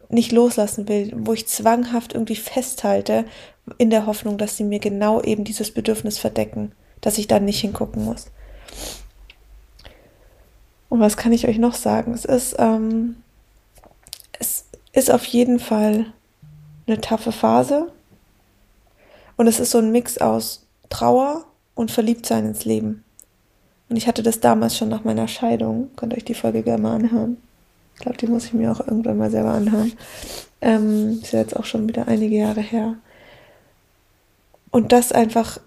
nicht 0.09 0.31
loslassen 0.31 0.87
will, 0.87 1.13
wo 1.15 1.33
ich 1.33 1.47
zwanghaft 1.47 2.13
irgendwie 2.13 2.35
festhalte, 2.35 3.25
in 3.77 3.89
der 3.91 4.05
Hoffnung, 4.05 4.37
dass 4.37 4.57
sie 4.57 4.63
mir 4.63 4.79
genau 4.79 5.21
eben 5.21 5.43
dieses 5.43 5.71
Bedürfnis 5.71 6.17
verdecken, 6.17 6.71
dass 7.01 7.17
ich 7.17 7.27
da 7.27 7.39
nicht 7.39 7.61
hingucken 7.61 8.03
muss. 8.03 8.27
Und 10.89 10.99
was 10.99 11.17
kann 11.17 11.31
ich 11.31 11.47
euch 11.47 11.59
noch 11.59 11.75
sagen? 11.75 12.13
Es 12.13 12.25
ist, 12.25 12.55
ähm, 12.57 13.17
es 14.39 14.65
ist 14.91 15.11
auf 15.11 15.23
jeden 15.25 15.59
Fall 15.59 16.07
eine 16.87 16.99
taffe 16.99 17.31
Phase. 17.31 17.91
Und 19.37 19.47
es 19.47 19.59
ist 19.59 19.71
so 19.71 19.77
ein 19.77 19.91
Mix 19.91 20.17
aus 20.17 20.65
Trauer 20.89 21.45
und 21.75 21.91
Verliebtsein 21.91 22.47
ins 22.47 22.65
Leben. 22.65 23.03
Und 23.87 23.95
ich 23.95 24.07
hatte 24.07 24.23
das 24.23 24.39
damals 24.39 24.75
schon 24.75 24.89
nach 24.89 25.03
meiner 25.03 25.27
Scheidung. 25.27 25.91
Könnt 25.95 26.15
euch 26.15 26.25
die 26.25 26.33
Folge 26.33 26.63
gerne 26.63 26.81
mal 26.81 26.95
anhören. 26.95 27.37
Ich 27.99 28.03
glaube, 28.03 28.17
die 28.17 28.27
muss 28.27 28.45
ich 28.45 28.53
mir 28.53 28.71
auch 28.71 28.79
irgendwann 28.79 29.17
mal 29.17 29.29
selber 29.29 29.51
anhören. 29.51 29.91
Ähm, 30.61 31.19
ist 31.21 31.33
ja 31.33 31.39
jetzt 31.39 31.53
auch 31.55 31.65
schon 31.65 31.89
wieder 31.89 32.07
einige 32.07 32.37
Jahre 32.37 32.61
her. 32.61 32.95
Und 34.71 34.93
das 34.93 35.11
einfach, 35.11 35.59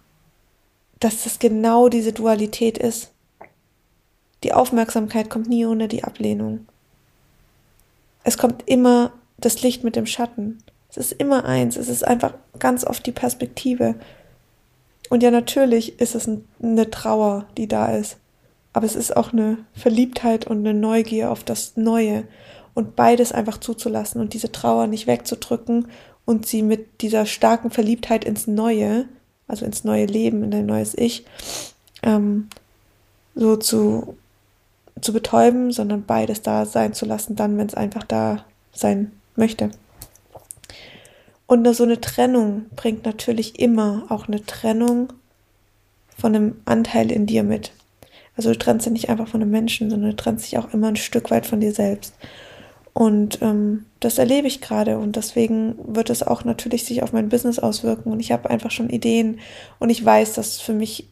dass 0.99 1.25
das 1.25 1.39
genau 1.39 1.91
diese 1.91 2.15
Dualität 2.15 2.79
ist. 2.79 3.11
Die 4.45 4.55
Aufmerksamkeit 4.55 5.29
kommt 5.29 5.49
nie 5.49 5.67
ohne 5.67 5.89
die 5.89 6.05
Ablehnung. 6.05 6.67
es 8.25 8.39
kommt 8.39 8.63
immer 8.67 9.13
das 9.37 9.61
Licht 9.61 9.85
mit 9.85 9.95
dem 9.95 10.07
Schatten. 10.07 10.63
Es 10.89 10.97
ist 10.97 11.13
immer 11.13 11.45
eins. 11.45 11.77
Es 11.77 11.91
ist 11.91 12.03
einfach 12.03 12.33
ganz 12.59 12.83
oft 12.85 13.05
die 13.05 13.13
Perspektive. 13.13 13.95
Und 15.11 15.23
ja, 15.23 15.31
natürlich 15.31 16.01
ist 16.01 16.15
es 16.15 16.27
eine 16.63 16.91
Trauer, 16.91 17.45
die 17.59 17.69
da 17.69 17.95
ist. 17.95 18.17
Aber 18.73 18.87
es 18.87 18.97
ist 18.97 19.17
auch 19.17 19.33
eine 19.33 19.59
Verliebtheit 19.75 20.47
und 20.47 20.59
eine 20.59 20.75
Neugier 20.75 21.31
auf 21.31 21.45
das 21.45 21.77
Neue. 21.77 22.25
Und 22.75 22.97
beides 22.97 23.33
einfach 23.33 23.59
zuzulassen 23.59 24.21
und 24.21 24.33
diese 24.33 24.51
Trauer 24.51 24.87
nicht 24.87 25.07
wegzudrücken 25.07 25.89
und 26.25 26.47
sie 26.47 26.63
mit 26.63 27.03
dieser 27.03 27.27
starken 27.27 27.71
Verliebtheit 27.71 28.25
ins 28.25 28.47
Neue, 28.47 29.07
also 29.47 29.67
ins 29.67 29.85
neue 29.85 30.07
Leben, 30.07 30.43
in 30.43 30.55
ein 30.55 30.67
neues 30.67 30.97
Ich, 30.97 31.27
ähm, 32.03 32.49
so 33.35 33.57
zu, 33.57 34.17
zu 35.01 35.13
betäuben, 35.13 35.73
sondern 35.73 36.05
beides 36.05 36.41
da 36.41 36.65
sein 36.65 36.95
zu 36.95 37.05
lassen, 37.05 37.37
dann, 37.37 37.59
wenn 37.59 37.67
es 37.67 37.75
einfach 37.75 38.05
da 38.05 38.45
sein 38.73 39.13
möchte. 39.37 39.71
Und 41.47 41.67
so 41.75 41.85
eine 41.85 42.01
Trennung 42.01 42.67
bringt 42.77 43.05
natürlich 43.05 43.59
immer 43.59 44.05
auch 44.09 44.29
eine 44.29 44.45
Trennung 44.47 45.13
von 46.17 46.35
einem 46.35 46.57
Anteil 46.65 47.13
in 47.13 47.27
dir 47.27 47.43
mit. 47.43 47.73
Also 48.37 48.51
du 48.51 48.59
trennst 48.59 48.87
dich 48.87 48.93
nicht 48.93 49.11
einfach 49.11 49.29
von 49.29 49.43
einem 49.43 49.51
Menschen, 49.51 49.91
sondern 49.91 50.11
du 50.11 50.17
trennst 50.17 50.47
dich 50.47 50.59
auch 50.59 50.73
immer 50.73 50.89
ein 50.89 50.97
Stück 50.97 51.31
weit 51.31 51.47
von 51.47 51.61
dir 51.61 51.73
selbst. 51.73 52.15
Und 52.95 53.41
ähm, 53.41 53.87
das 54.01 54.19
erlebe 54.19 54.47
ich 54.47 54.61
gerade 54.61 54.99
und 54.99 55.17
deswegen 55.17 55.77
wird 55.83 56.11
es 56.11 56.23
auch 56.23 56.45
natürlich 56.45 56.85
sich 56.85 57.03
auf 57.03 57.13
mein 57.13 57.31
Business 57.31 57.59
auswirken 57.59 58.13
und 58.13 58.21
ich 58.21 58.33
habe 58.33 58.51
einfach 58.51 58.71
schon 58.71 58.91
Ideen 58.91 59.41
und 59.79 59.89
ich 59.89 60.05
weiß, 60.05 60.35
dass 60.35 60.61
für 60.61 60.75
mich 60.75 61.09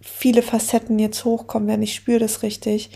viele 0.00 0.42
Facetten 0.42 0.98
jetzt 0.98 1.24
hochkommen 1.26 1.68
werden. 1.68 1.82
Ich 1.82 1.94
spüre 1.94 2.20
das 2.20 2.42
richtig, 2.42 2.90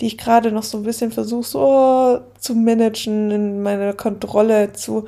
die 0.00 0.06
ich 0.06 0.16
gerade 0.16 0.50
noch 0.50 0.62
so 0.62 0.78
ein 0.78 0.84
bisschen 0.84 1.12
versuche 1.12 1.44
so 1.44 2.20
zu 2.38 2.54
managen, 2.54 3.30
in 3.30 3.62
meiner 3.62 3.92
Kontrolle 3.92 4.72
zu, 4.72 5.06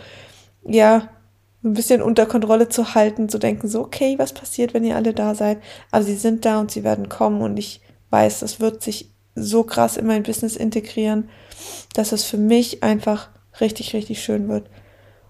ja, 0.66 1.08
ein 1.64 1.74
bisschen 1.74 2.02
unter 2.02 2.26
Kontrolle 2.26 2.68
zu 2.68 2.94
halten, 2.94 3.28
zu 3.28 3.38
denken, 3.38 3.68
so, 3.68 3.80
okay, 3.80 4.14
was 4.18 4.32
passiert, 4.32 4.74
wenn 4.74 4.84
ihr 4.84 4.96
alle 4.96 5.12
da 5.12 5.34
seid? 5.34 5.58
Aber 5.90 6.04
sie 6.04 6.14
sind 6.14 6.44
da 6.44 6.60
und 6.60 6.70
sie 6.70 6.84
werden 6.84 7.08
kommen 7.08 7.42
und 7.42 7.56
ich 7.56 7.80
weiß, 8.10 8.40
das 8.40 8.60
wird 8.60 8.82
sich 8.82 9.10
so 9.34 9.64
krass 9.64 9.96
in 9.96 10.06
mein 10.06 10.22
Business 10.22 10.56
integrieren, 10.56 11.28
dass 11.94 12.12
es 12.12 12.24
für 12.24 12.36
mich 12.36 12.82
einfach 12.82 13.28
richtig, 13.60 13.94
richtig 13.94 14.22
schön 14.22 14.48
wird. 14.48 14.68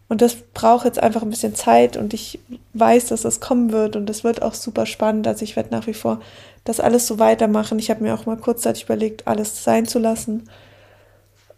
Und 0.08 0.22
das 0.22 0.36
braucht 0.54 0.86
jetzt 0.86 1.02
einfach 1.02 1.22
ein 1.22 1.30
bisschen 1.30 1.54
Zeit 1.54 1.98
und 1.98 2.14
ich 2.14 2.40
weiß, 2.72 3.06
dass 3.06 3.22
das 3.22 3.40
kommen 3.40 3.72
wird 3.72 3.94
und 3.94 4.06
das 4.06 4.24
wird 4.24 4.40
auch 4.40 4.54
super 4.54 4.86
spannend. 4.86 5.26
Also 5.26 5.44
ich 5.44 5.54
werde 5.54 5.70
nach 5.70 5.86
wie 5.86 5.94
vor 5.94 6.20
das 6.64 6.80
alles 6.80 7.06
so 7.06 7.18
weitermachen. 7.18 7.78
Ich 7.78 7.90
habe 7.90 8.02
mir 8.02 8.14
auch 8.14 8.24
mal 8.24 8.38
kurzzeitig 8.38 8.84
überlegt, 8.84 9.26
alles 9.26 9.64
sein 9.64 9.86
zu 9.86 9.98
lassen. 9.98 10.48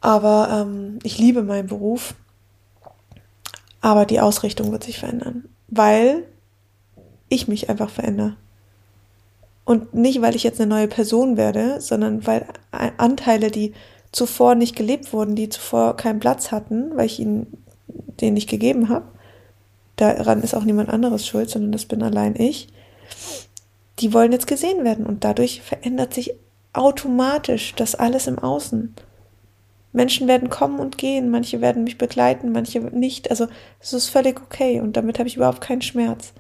Aber 0.01 0.49
ähm, 0.67 0.99
ich 1.05 1.19
liebe 1.19 1.43
meinen 1.43 1.69
Beruf 1.69 2.15
aber 3.81 4.05
die 4.07 4.21
Ausrichtung 4.21 4.73
wird 4.73 4.85
sich 4.85 4.99
verändern, 4.99 5.49
weil 5.69 6.25
ich 7.29 7.49
mich 7.49 7.71
einfach 7.71 7.91
verändere. 7.91 8.37
Und 9.65 9.95
nicht, 9.95 10.21
weil 10.21 10.35
ich 10.35 10.43
jetzt 10.43 10.61
eine 10.61 10.69
neue 10.69 10.89
Person 10.89 11.37
werde, 11.37 11.81
sondern 11.81 12.27
weil 12.27 12.47
Anteile, 12.71 13.51
die 13.51 13.73
zuvor 14.13 14.55
nicht 14.55 14.75
gelebt 14.75 15.13
wurden, 15.13 15.37
die 15.37 15.49
zuvor 15.49 15.97
keinen 15.97 16.21
Platz 16.21 16.51
hatten, 16.51 16.97
weil 16.97 17.07
ich 17.07 17.21
ihnen 17.21 17.47
den 18.21 18.35
nicht 18.35 18.49
gegeben 18.49 18.89
habe, 18.89 19.05
daran 19.97 20.43
ist 20.43 20.55
auch 20.55 20.65
niemand 20.65 20.89
anderes 20.89 21.27
schuld, 21.27 21.51
sondern 21.51 21.73
das 21.73 21.85
bin 21.85 22.03
allein 22.03 22.35
ich, 22.37 22.69
die 24.01 24.13
wollen 24.13 24.33
jetzt 24.33 24.47
gesehen 24.47 24.85
werden 24.85 25.07
und 25.07 25.25
dadurch 25.25 25.63
verändert 25.63 26.15
sich 26.15 26.35
automatisch 26.73 27.75
das 27.77 27.95
alles 27.95 28.27
im 28.27 28.39
Außen. 28.39 28.95
Menschen 29.93 30.29
werden 30.29 30.51
kommen 30.51 30.79
und 30.79 30.99
gehen, 30.99 31.31
manche 31.31 31.61
werden 31.61 31.85
mich 31.85 31.99
begleiten, 31.99 32.53
manche 32.53 32.81
nicht. 32.81 33.31
Also 33.31 33.49
es 33.81 33.93
ist 33.93 34.09
völlig 34.09 34.41
okay 34.41 34.81
und 34.81 34.97
damit 34.97 35.19
habe 35.19 35.29
ich 35.29 35.37
überhaupt 35.37 35.61
keinen 35.61 35.83
Schmerz. 35.83 36.33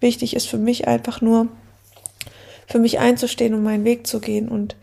Wichtig 0.00 0.34
ist 0.34 0.48
für 0.48 0.58
mich 0.58 0.86
einfach 0.88 1.20
nur, 1.20 1.48
für 2.66 2.78
mich 2.78 3.00
einzustehen 3.00 3.54
und 3.54 3.62
meinen 3.62 3.84
Weg 3.84 4.06
zu 4.06 4.20
gehen 4.20 4.48
und 4.48 4.76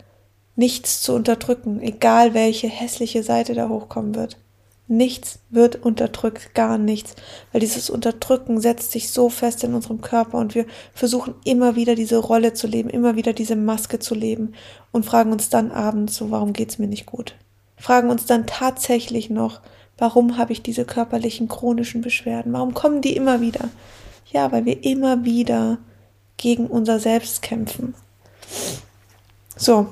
nichts 0.56 1.02
zu 1.02 1.14
unterdrücken, 1.14 1.80
egal 1.80 2.34
welche 2.34 2.68
hässliche 2.68 3.22
Seite 3.22 3.54
da 3.54 3.68
hochkommen 3.68 4.14
wird. 4.14 4.38
Nichts 4.86 5.38
wird 5.50 5.76
unterdrückt, 5.76 6.54
gar 6.54 6.76
nichts, 6.76 7.14
weil 7.52 7.60
dieses 7.60 7.90
Unterdrücken 7.90 8.60
setzt 8.60 8.90
sich 8.90 9.10
so 9.10 9.28
fest 9.28 9.62
in 9.62 9.72
unserem 9.72 10.00
Körper 10.00 10.38
und 10.38 10.56
wir 10.56 10.66
versuchen 10.92 11.34
immer 11.44 11.76
wieder 11.76 11.94
diese 11.94 12.16
Rolle 12.18 12.54
zu 12.54 12.66
leben, 12.66 12.90
immer 12.90 13.14
wieder 13.14 13.32
diese 13.32 13.56
Maske 13.56 14.00
zu 14.00 14.16
leben 14.16 14.52
und 14.90 15.06
fragen 15.06 15.30
uns 15.30 15.48
dann 15.48 15.70
abends 15.70 16.16
so, 16.16 16.30
warum 16.32 16.52
geht's 16.52 16.78
mir 16.78 16.88
nicht 16.88 17.06
gut? 17.06 17.36
Fragen 17.80 18.10
uns 18.10 18.26
dann 18.26 18.46
tatsächlich 18.46 19.30
noch, 19.30 19.60
warum 19.98 20.36
habe 20.38 20.52
ich 20.52 20.62
diese 20.62 20.84
körperlichen 20.84 21.48
chronischen 21.48 22.02
Beschwerden? 22.02 22.52
Warum 22.52 22.74
kommen 22.74 23.00
die 23.00 23.16
immer 23.16 23.40
wieder? 23.40 23.68
Ja, 24.30 24.52
weil 24.52 24.64
wir 24.64 24.84
immer 24.84 25.24
wieder 25.24 25.78
gegen 26.36 26.66
unser 26.66 27.00
Selbst 27.00 27.42
kämpfen. 27.42 27.94
So, 29.56 29.88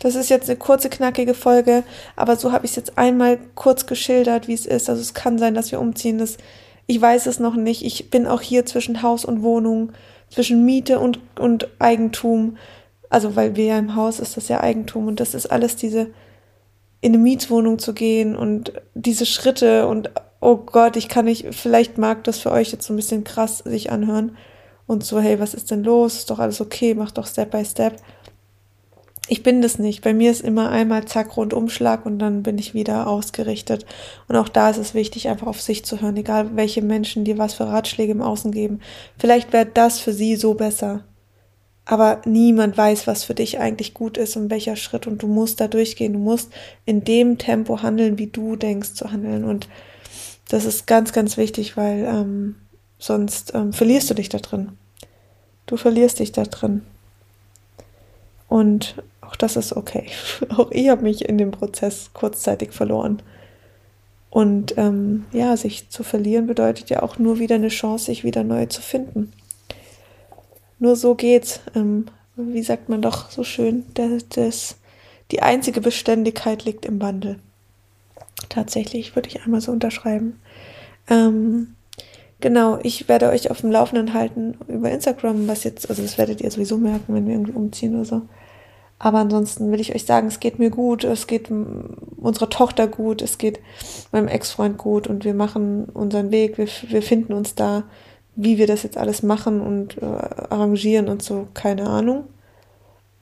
das 0.00 0.14
ist 0.14 0.30
jetzt 0.30 0.48
eine 0.48 0.58
kurze, 0.58 0.88
knackige 0.88 1.34
Folge, 1.34 1.84
aber 2.16 2.36
so 2.36 2.52
habe 2.52 2.64
ich 2.64 2.72
es 2.72 2.76
jetzt 2.76 2.98
einmal 2.98 3.38
kurz 3.54 3.86
geschildert, 3.86 4.48
wie 4.48 4.54
es 4.54 4.66
ist. 4.66 4.88
Also 4.88 5.00
es 5.00 5.14
kann 5.14 5.38
sein, 5.38 5.54
dass 5.54 5.72
wir 5.72 5.80
umziehen. 5.80 6.18
Das, 6.18 6.36
ich 6.86 7.00
weiß 7.00 7.26
es 7.26 7.38
noch 7.38 7.54
nicht. 7.54 7.84
Ich 7.84 8.10
bin 8.10 8.26
auch 8.26 8.40
hier 8.40 8.66
zwischen 8.66 9.02
Haus 9.02 9.24
und 9.24 9.42
Wohnung, 9.42 9.92
zwischen 10.30 10.64
Miete 10.64 11.00
und, 11.00 11.18
und 11.38 11.68
Eigentum. 11.78 12.56
Also 13.08 13.36
weil 13.36 13.56
wir 13.56 13.64
ja 13.64 13.78
im 13.78 13.96
Haus 13.96 14.20
ist 14.20 14.36
das 14.36 14.48
ja 14.48 14.60
Eigentum 14.60 15.08
und 15.08 15.20
das 15.20 15.34
ist 15.34 15.46
alles 15.46 15.76
diese 15.76 16.08
in 17.00 17.14
eine 17.14 17.22
Mietwohnung 17.22 17.78
zu 17.78 17.94
gehen 17.94 18.36
und 18.36 18.72
diese 18.94 19.26
Schritte 19.26 19.86
und 19.86 20.10
oh 20.40 20.56
Gott, 20.56 20.96
ich 20.96 21.08
kann 21.08 21.26
nicht, 21.26 21.54
vielleicht 21.54 21.98
mag 21.98 22.24
das 22.24 22.38
für 22.38 22.50
euch 22.50 22.72
jetzt 22.72 22.86
so 22.86 22.92
ein 22.92 22.96
bisschen 22.96 23.24
krass 23.24 23.58
sich 23.58 23.90
anhören 23.90 24.36
und 24.86 25.04
so, 25.04 25.20
hey, 25.20 25.38
was 25.38 25.54
ist 25.54 25.70
denn 25.70 25.84
los? 25.84 26.16
Ist 26.16 26.30
doch 26.30 26.38
alles 26.38 26.60
okay, 26.60 26.94
mach 26.94 27.10
doch 27.10 27.26
Step 27.26 27.50
by 27.50 27.64
Step. 27.64 27.96
Ich 29.28 29.44
bin 29.44 29.62
das 29.62 29.78
nicht. 29.78 30.02
Bei 30.02 30.12
mir 30.12 30.32
ist 30.32 30.40
immer 30.40 30.70
einmal 30.70 31.04
zack, 31.04 31.36
Rundumschlag 31.36 32.04
und 32.04 32.18
dann 32.18 32.42
bin 32.42 32.58
ich 32.58 32.74
wieder 32.74 33.06
ausgerichtet. 33.06 33.86
Und 34.26 34.34
auch 34.34 34.48
da 34.48 34.70
ist 34.70 34.78
es 34.78 34.92
wichtig, 34.92 35.28
einfach 35.28 35.46
auf 35.46 35.60
sich 35.60 35.84
zu 35.84 36.00
hören, 36.00 36.16
egal 36.16 36.56
welche 36.56 36.82
Menschen 36.82 37.24
dir 37.24 37.38
was 37.38 37.54
für 37.54 37.68
Ratschläge 37.68 38.10
im 38.10 38.22
Außen 38.22 38.50
geben. 38.50 38.80
Vielleicht 39.18 39.52
wäre 39.52 39.66
das 39.66 40.00
für 40.00 40.12
sie 40.12 40.34
so 40.34 40.54
besser 40.54 41.04
aber 41.90 42.22
niemand 42.24 42.78
weiß, 42.78 43.08
was 43.08 43.24
für 43.24 43.34
dich 43.34 43.58
eigentlich 43.58 43.94
gut 43.94 44.16
ist 44.16 44.36
und 44.36 44.48
welcher 44.48 44.76
Schritt 44.76 45.08
und 45.08 45.24
du 45.24 45.26
musst 45.26 45.60
da 45.60 45.66
durchgehen. 45.66 46.12
Du 46.12 46.20
musst 46.20 46.52
in 46.84 47.02
dem 47.02 47.36
Tempo 47.36 47.82
handeln, 47.82 48.16
wie 48.16 48.28
du 48.28 48.54
denkst 48.54 48.94
zu 48.94 49.10
handeln 49.10 49.42
und 49.42 49.68
das 50.48 50.64
ist 50.66 50.86
ganz, 50.86 51.12
ganz 51.12 51.36
wichtig, 51.36 51.76
weil 51.76 52.04
ähm, 52.04 52.54
sonst 53.00 53.54
ähm, 53.56 53.72
verlierst 53.72 54.08
du 54.08 54.14
dich 54.14 54.28
da 54.28 54.38
drin. 54.38 54.78
Du 55.66 55.76
verlierst 55.76 56.20
dich 56.20 56.30
da 56.30 56.44
drin. 56.44 56.82
Und 58.48 59.02
auch 59.20 59.34
das 59.34 59.56
ist 59.56 59.72
okay. 59.72 60.06
auch 60.56 60.70
ich 60.70 60.90
habe 60.90 61.02
mich 61.02 61.28
in 61.28 61.38
dem 61.38 61.50
Prozess 61.50 62.10
kurzzeitig 62.12 62.70
verloren. 62.70 63.20
Und 64.30 64.78
ähm, 64.78 65.24
ja, 65.32 65.56
sich 65.56 65.90
zu 65.90 66.04
verlieren 66.04 66.46
bedeutet 66.46 66.88
ja 66.88 67.02
auch 67.02 67.18
nur 67.18 67.40
wieder 67.40 67.56
eine 67.56 67.66
Chance, 67.66 68.04
sich 68.04 68.22
wieder 68.22 68.44
neu 68.44 68.66
zu 68.66 68.80
finden. 68.80 69.32
Nur 70.80 70.96
so 70.96 71.14
geht's. 71.14 71.60
Ähm, 71.76 72.06
wie 72.34 72.62
sagt 72.62 72.88
man 72.88 73.02
doch 73.02 73.30
so 73.30 73.44
schön, 73.44 73.84
das, 73.94 74.28
das, 74.28 74.76
die 75.30 75.42
einzige 75.42 75.80
Beständigkeit 75.80 76.64
liegt 76.64 76.84
im 76.84 77.00
Wandel. 77.00 77.38
Tatsächlich 78.48 79.14
würde 79.14 79.28
ich 79.28 79.42
einmal 79.44 79.60
so 79.60 79.70
unterschreiben. 79.70 80.40
Ähm, 81.08 81.74
genau, 82.40 82.78
ich 82.82 83.08
werde 83.08 83.28
euch 83.28 83.50
auf 83.50 83.60
dem 83.60 83.70
Laufenden 83.70 84.14
halten 84.14 84.56
über 84.68 84.90
Instagram, 84.90 85.46
was 85.46 85.64
jetzt, 85.64 85.90
also 85.90 86.02
das 86.02 86.18
werdet 86.18 86.40
ihr 86.40 86.50
sowieso 86.50 86.78
merken, 86.78 87.14
wenn 87.14 87.26
wir 87.26 87.34
irgendwie 87.34 87.52
umziehen 87.52 87.94
oder 87.94 88.04
so. 88.04 88.22
Aber 88.98 89.18
ansonsten 89.18 89.72
will 89.72 89.80
ich 89.80 89.94
euch 89.94 90.04
sagen, 90.04 90.28
es 90.28 90.40
geht 90.40 90.58
mir 90.58 90.70
gut, 90.70 91.04
es 91.04 91.26
geht 91.26 91.50
unserer 91.50 92.50
Tochter 92.50 92.86
gut, 92.86 93.22
es 93.22 93.38
geht 93.38 93.60
meinem 94.12 94.28
Ex-Freund 94.28 94.76
gut 94.78 95.06
und 95.06 95.24
wir 95.24 95.34
machen 95.34 95.86
unseren 95.86 96.30
Weg, 96.30 96.58
wir, 96.58 96.68
wir 96.88 97.02
finden 97.02 97.32
uns 97.32 97.54
da 97.54 97.84
wie 98.36 98.58
wir 98.58 98.66
das 98.66 98.82
jetzt 98.82 98.96
alles 98.96 99.22
machen 99.22 99.60
und 99.60 99.98
äh, 99.98 100.04
arrangieren 100.04 101.08
und 101.08 101.22
so, 101.22 101.48
keine 101.54 101.88
Ahnung. 101.88 102.24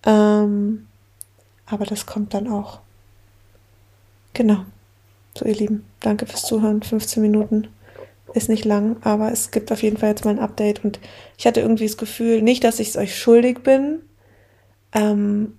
Ähm, 0.04 0.86
aber 1.66 1.84
das 1.84 2.06
kommt 2.06 2.34
dann 2.34 2.48
auch. 2.48 2.80
Genau. 4.32 4.64
So, 5.36 5.44
ihr 5.44 5.54
Lieben, 5.56 5.84
danke 6.00 6.26
fürs 6.26 6.46
Zuhören. 6.46 6.82
15 6.82 7.22
Minuten 7.22 7.68
ist 8.34 8.48
nicht 8.48 8.64
lang, 8.64 8.96
aber 9.02 9.32
es 9.32 9.50
gibt 9.50 9.72
auf 9.72 9.82
jeden 9.82 9.96
Fall 9.96 10.10
jetzt 10.10 10.24
mal 10.24 10.32
ein 10.32 10.38
Update 10.38 10.84
und 10.84 10.98
ich 11.36 11.46
hatte 11.46 11.60
irgendwie 11.60 11.86
das 11.86 11.96
Gefühl, 11.96 12.42
nicht, 12.42 12.64
dass 12.64 12.78
ich 12.78 12.88
es 12.88 12.96
euch 12.96 13.16
schuldig 13.18 13.62
bin. 13.62 14.00
Ähm, 14.92 15.58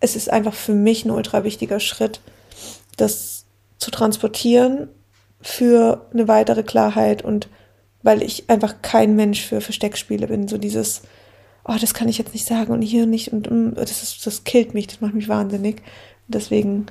es 0.00 0.16
ist 0.16 0.30
einfach 0.30 0.54
für 0.54 0.74
mich 0.74 1.04
ein 1.04 1.10
ultra 1.10 1.44
wichtiger 1.44 1.80
Schritt, 1.80 2.20
das 2.96 3.44
zu 3.78 3.90
transportieren 3.90 4.88
für 5.40 6.06
eine 6.12 6.28
weitere 6.28 6.62
Klarheit 6.62 7.22
und 7.22 7.48
weil 8.02 8.22
ich 8.22 8.48
einfach 8.48 8.76
kein 8.82 9.16
Mensch 9.16 9.42
für 9.42 9.60
Versteckspiele 9.60 10.26
bin. 10.26 10.48
So 10.48 10.58
dieses, 10.58 11.02
oh, 11.64 11.76
das 11.80 11.94
kann 11.94 12.08
ich 12.08 12.18
jetzt 12.18 12.32
nicht 12.32 12.46
sagen 12.46 12.72
und 12.72 12.82
hier 12.82 13.06
nicht 13.06 13.32
und, 13.32 13.48
und 13.48 13.74
das, 13.74 14.02
ist, 14.02 14.26
das 14.26 14.44
killt 14.44 14.74
mich, 14.74 14.86
das 14.86 15.00
macht 15.00 15.14
mich 15.14 15.28
wahnsinnig. 15.28 15.82
Deswegen 16.28 16.86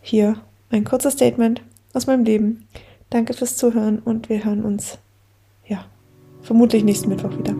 hier 0.00 0.40
ein 0.70 0.84
kurzes 0.84 1.14
Statement 1.14 1.62
aus 1.92 2.06
meinem 2.06 2.24
Leben. 2.24 2.66
Danke 3.10 3.34
fürs 3.34 3.56
Zuhören 3.56 3.98
und 3.98 4.28
wir 4.28 4.44
hören 4.44 4.64
uns, 4.64 4.98
ja, 5.66 5.84
vermutlich 6.42 6.84
nächsten 6.84 7.08
Mittwoch 7.08 7.36
wieder. 7.36 7.56